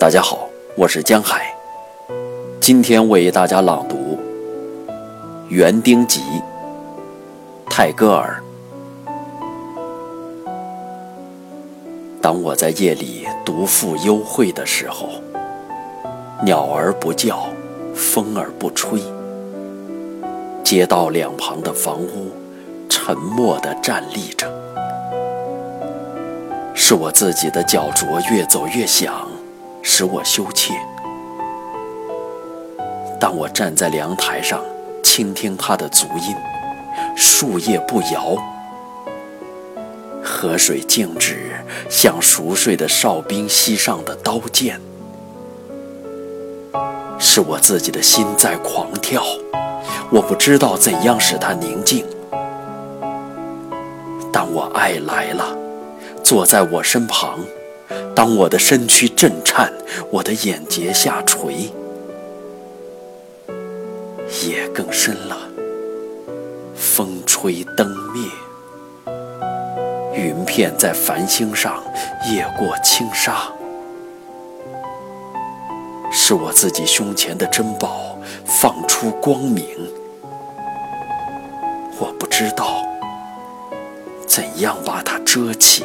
[0.00, 1.54] 大家好，我是江海，
[2.58, 4.18] 今天为大家朗读
[5.50, 6.22] 《园丁集》
[7.68, 8.42] 泰戈尔。
[12.22, 15.10] 当我在夜里独赴幽会的时候，
[16.42, 17.44] 鸟儿不叫，
[17.94, 19.02] 风儿不吹，
[20.64, 22.30] 街道两旁的房屋
[22.88, 24.50] 沉默地站立着，
[26.74, 29.28] 是我自己的脚镯越走越响。
[29.92, 30.72] 使我羞怯。
[33.18, 34.62] 当我站在凉台上，
[35.02, 36.36] 倾听它的足音，
[37.16, 38.36] 树叶不摇，
[40.22, 41.50] 河水静止，
[41.88, 44.80] 像熟睡的哨兵膝上的刀剑。
[47.18, 49.24] 是我自己的心在狂跳，
[50.12, 52.06] 我不知道怎样使它宁静。
[54.32, 55.44] 当我爱来了，
[56.22, 57.40] 坐在我身旁。
[58.14, 59.72] 当我的身躯震颤，
[60.10, 61.70] 我的眼睫下垂，
[64.44, 65.36] 夜更深了，
[66.74, 68.28] 风吹灯灭，
[70.14, 71.82] 云片在繁星上
[72.30, 73.50] 夜过轻纱，
[76.12, 79.64] 是我自己胸前的珍宝放出光明，
[81.98, 82.84] 我不知道
[84.26, 85.84] 怎样把它遮起。